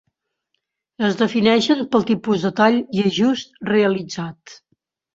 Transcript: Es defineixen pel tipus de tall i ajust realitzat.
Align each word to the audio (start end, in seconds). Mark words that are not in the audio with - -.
Es 1.07 1.19
defineixen 1.19 1.85
pel 1.93 2.07
tipus 2.13 2.49
de 2.49 2.53
tall 2.63 2.81
i 2.99 3.07
ajust 3.13 3.57
realitzat. 3.75 4.61